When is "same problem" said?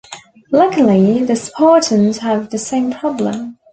2.57-3.59